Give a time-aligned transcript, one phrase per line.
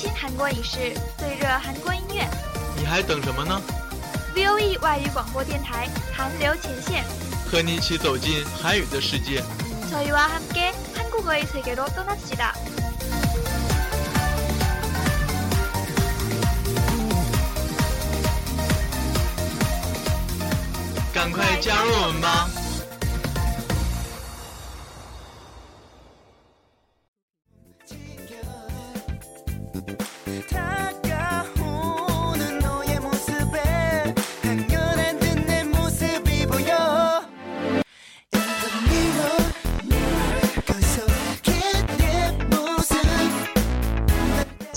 [0.00, 2.28] 新韩国影视、最热韩国音乐。
[2.76, 3.60] 你还等什么呢？
[4.34, 7.04] V O E 外语广播电台韩流前线，
[7.50, 9.42] 和你一起走进韩语的世界。
[9.90, 12.52] 저희와 함께 한국어의 세계로 떠납시다.
[21.14, 22.39] 赶快加入我们吧！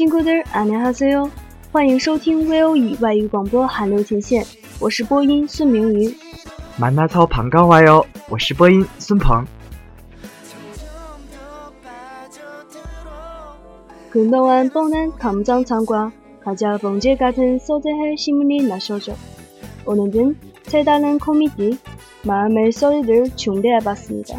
[0.00, 1.30] 亲哥们儿，안녕하세요，
[1.72, 4.44] 欢迎收听 VOE 外语广播韩流前线，
[4.78, 6.14] 我是播音孙明瑜。
[6.78, 8.04] 만나서 반가워요.
[8.28, 9.46] 我是播音孙鹏。
[10.44, 10.84] 점점
[11.32, 13.56] 더 빠져들어
[14.10, 16.12] 그동안 뻔한 감정창과
[16.42, 19.16] 가자 번째 같은 소재의 신문이 나서죠.
[19.86, 21.78] 오늘은 색다른 코미디
[22.24, 24.36] 마음의 소리를 준비해봤습니다.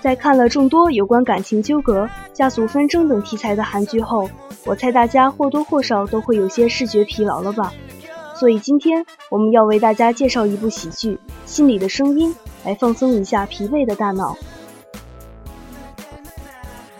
[0.00, 4.29] 在看了众多有关感情纠葛、 家族纷争等题材的韩剧后，
[4.65, 7.71] 我猜大家或多或少都会有些视觉疲劳了吧？
[8.37, 11.13] 所以今天我们要为大家介绍一部喜剧
[11.45, 12.33] 《心里的声音》，
[12.65, 14.35] 来放松一下疲惫的大脑。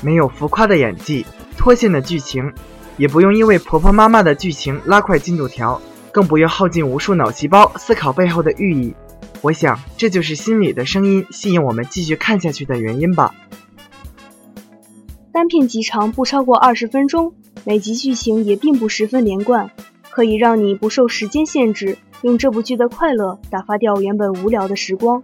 [0.00, 1.26] 没有浮夸的演技，
[1.58, 2.50] 脱线的剧情，
[2.96, 5.78] 也不用因为婆婆妈妈的剧情拉快进度条，
[6.10, 8.94] 更不用耗尽无数脑细胞思考背后的寓意。
[9.42, 13.34] 我想，这就是心里的声音吸引我们继续看下去的原因吧。
[15.37, 17.33] 单片集长不超过二十分钟，
[17.65, 19.71] 每集剧情也并不十分连贯，
[20.11, 25.23] 可以让你不受时间限制，用这部剧的快乐打发掉原本无聊的时光。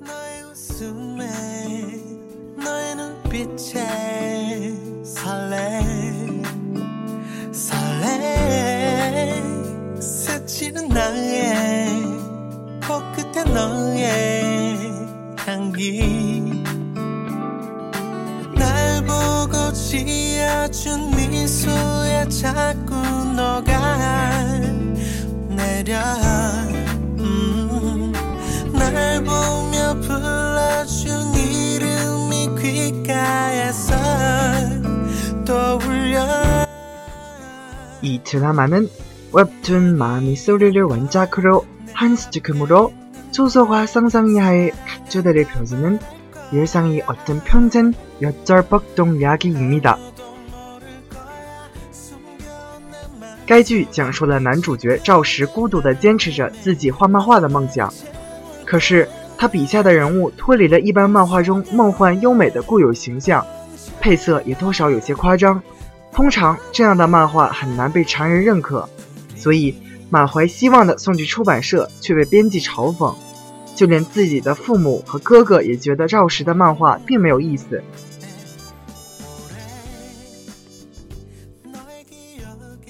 [0.00, 1.26] 너의 웃음에
[2.56, 3.80] 너의 눈빛에
[5.02, 5.80] 설레
[7.52, 9.32] 설레
[10.00, 11.88] 스치는 나의
[12.86, 14.57] 코끝에 너의
[15.49, 16.63] 향기.
[18.53, 22.93] 날 보고 지어준 미소에 자꾸
[23.35, 24.59] 너가
[25.49, 25.97] 내려.
[27.17, 28.13] 음,
[28.73, 33.95] 날 보며 불러준 이름이 귓가에서
[35.45, 36.27] 떠올려.
[38.03, 38.87] 이 드라마는
[39.33, 42.98] 웹툰 마음이 소리를 원작으로 한 스티크으로
[43.32, 45.98] 초소화 상상 이하의 가족들을 펴주는
[46.52, 47.92] 일상이 어떤 평생
[48.22, 49.98] 여절벅동 이야기입니다.
[53.46, 57.92] 该剧讲述了男主角赵石孤独地坚持着自己画漫画的梦想，
[58.64, 63.44] 可是他笔下的人物脱离了一般漫画中梦幻优美的固有形象，
[64.00, 65.62] 配色也多少有些夸张。
[66.10, 68.88] 通常这样的漫画很难被常人认可，
[69.36, 69.76] 所以
[70.08, 73.14] 满怀希望的送去出版社，却被编辑嘲讽。
[73.79, 77.81] 就连自己的父母和哥哥也觉得赵石的漫画并没有意思。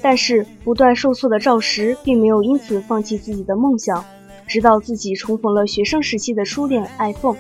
[0.02, 4.04] 但是不断受挫的赵石并没有因此放弃自己的梦想，
[4.48, 7.38] 直到自己重逢了学生时期的初恋爱凤，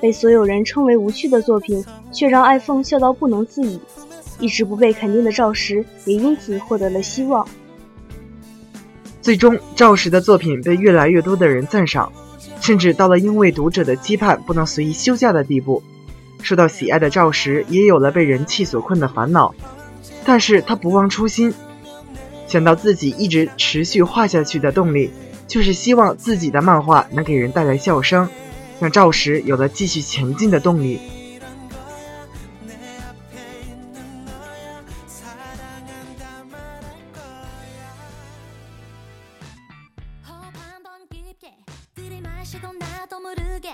[0.00, 3.78] 被所有人称为无趣的作品，却让爱凤笑到不能自已。
[4.40, 7.46] 一直不被肯定的赵石也因此获得了希望。
[9.22, 12.10] 最终，赵石的作品被越来越多的人赞赏，
[12.70, 15.82] 甚至到了因为读者的期盼不能随意休假的地步。
[16.40, 19.52] 受到喜爱的赵石也有了被人气所困的烦恼，
[20.24, 21.52] 但是他不忘初心，
[22.46, 25.10] 想到自己一直持续画下去的动力，
[25.48, 28.28] 就是希望自己的漫画能给人带来笑声，
[28.78, 31.00] 让赵石有了继续前进的动力。
[42.44, 43.68] しどんなとむるげ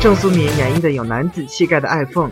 [0.00, 2.30] 郑素敏演绎的有男子气概的爱凤，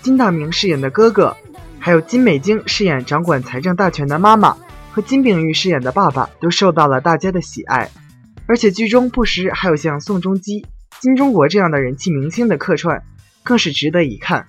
[0.00, 1.36] 金大明饰演的哥哥，
[1.78, 4.56] 还有金美京饰演掌管财政大权的妈妈，
[4.90, 7.90] 和金炳玉饰演的爸爸都受到了大家的喜爱。
[8.46, 10.64] 而且剧中不时还有像宋仲基、
[11.00, 13.02] 金钟国这样的人气明星的客串，
[13.42, 14.46] 更是值得一看。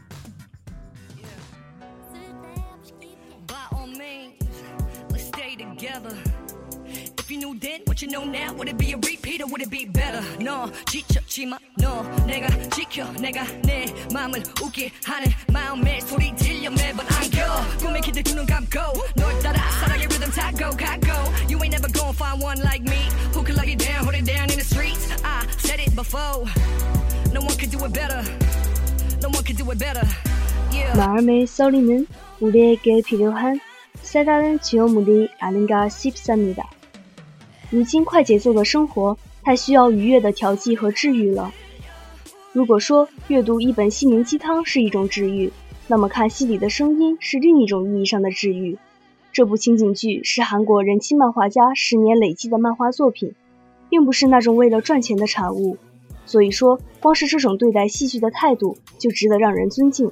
[7.93, 10.23] what you know now, would it be a repeat or would it be better?
[10.41, 17.45] 너 지쳤지만 너 내가 지켜 내가 내 마음을 웃게 하는 마음의 소리 들려 매번 안겨
[17.79, 18.79] 꿈에 기대 두눈 감고
[19.17, 21.09] 널 따라 사랑의 rhythm 타고 가고
[21.49, 23.01] You ain't never gonna find one like me
[23.35, 25.13] who can love you down, hold it down in the streets.
[25.23, 26.47] I said it before,
[27.33, 28.23] no one could do it better.
[29.21, 30.07] No one could do it better.
[30.73, 30.97] Yeah.
[30.97, 32.07] 마음의 소리는
[32.41, 33.61] 우리에게 필요한
[34.01, 36.71] 색다른 지원물이 아닌가 싶습니다.
[37.74, 41.52] 如今快节奏的生活太需要愉悦的调剂和治愈了。
[42.52, 45.52] 如果说阅读一本心灵鸡汤是一种治愈，
[45.88, 48.78] 那么看戏里的声音是另一种意义上的治愈。
[49.32, 53.34] 这部情景剧是韩国人气漫画家十年累积的漫画作品，
[53.90, 55.78] 并不是那种为了赚钱的产物。
[56.28, 60.12] 所以说，光是这种对待戏剧的态度就值得让人尊敬。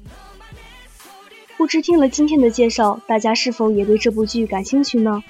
[1.60, 5.22] 不知听了今天的介绍，大家是否也对这部剧感兴趣呢？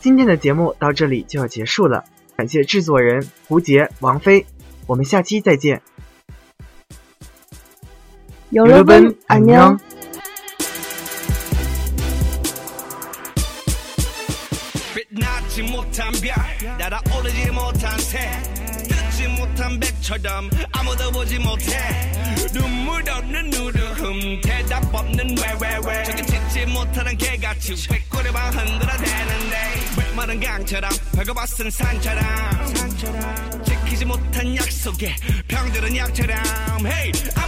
[0.00, 2.04] 今天的节目到这里就要结束了，
[2.36, 4.46] 感谢制作人胡杰、王菲，
[4.86, 5.82] 我们下期再见。
[8.50, 9.78] 여러분 안녕.
[20.11, 22.11] 처럼 아무도 보지 못해.
[22.51, 26.03] 눈물 없는 누르흠 대답 없는 왜왜왜.
[26.03, 29.57] 저기 찍지 못하는 개같이 왜 꼬리만 흔들어대는데.
[29.97, 32.25] 왜 마른 강처럼 벌거벗은 산처럼
[33.63, 35.15] 지키지 못한 약속에
[35.47, 36.37] 병들은 약처럼
[36.85, 37.40] hey 못해 정말